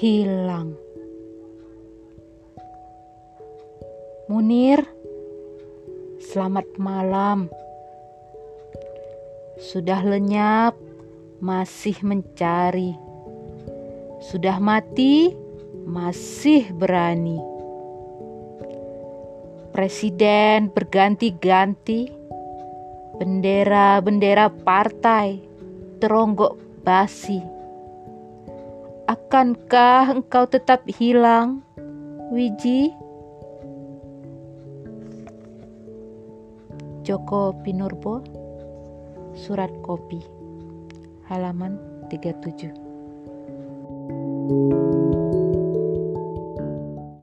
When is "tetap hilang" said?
30.46-31.66